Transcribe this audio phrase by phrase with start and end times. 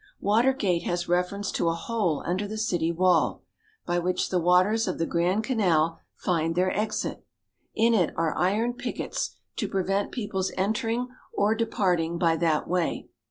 [0.19, 3.43] Water Gate has reference to a hole under the city wall,
[3.85, 7.23] by which the waters of the Grand Canal find their exit.
[7.75, 13.09] In it are iron pickets to prevent people's entering or departing by that way.